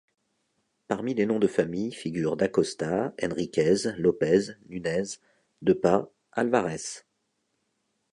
Parmi 0.87 1.13
les 1.13 1.27
noms 1.27 1.37
de 1.37 1.45
famille 1.45 1.91
figurent 1.91 2.35
Dacosta, 2.35 3.13
Henriquez, 3.21 3.91
Lopez, 3.99 4.57
Nunez, 4.67 5.19
Depas, 5.61 6.07
Alvares. 6.31 7.05